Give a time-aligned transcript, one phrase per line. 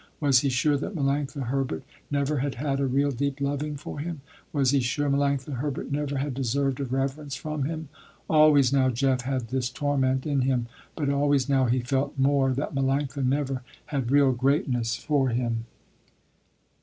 [0.19, 4.21] Was he sure that Melanctha Herbert never had had a real deep loving for him.
[4.51, 7.87] Was he sure Melanctha Herbert never had deserved a reverence from him.
[8.27, 12.73] Always now Jeff had this torment in him, but always now he felt more that
[12.73, 15.65] Melanctha never had real greatness for him.